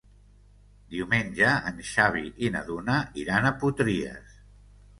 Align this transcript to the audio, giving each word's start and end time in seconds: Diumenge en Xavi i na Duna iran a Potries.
Diumenge 0.93 1.51
en 1.73 1.77
Xavi 1.91 2.25
i 2.47 2.51
na 2.57 2.65
Duna 2.73 2.99
iran 3.27 3.49
a 3.51 3.55
Potries. 3.63 4.37